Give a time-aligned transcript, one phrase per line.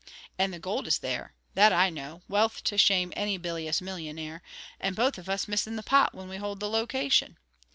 [0.39, 4.41] An' the gold is there; that I know, wealth to shame any bilious millionaire,
[4.79, 7.37] and both of us missing the pot when we hold the location.